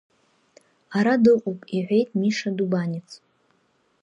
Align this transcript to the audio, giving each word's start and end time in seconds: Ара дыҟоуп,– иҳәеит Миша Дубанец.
Ара 0.97 1.13
дыҟоуп,– 1.23 1.59
иҳәеит 1.75 2.09
Миша 2.19 2.49
Дубанец. 2.57 3.09